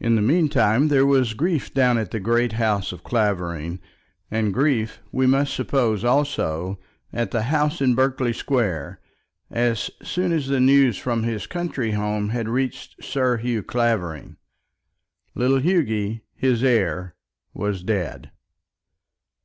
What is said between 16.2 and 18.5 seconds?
his heir, was dead.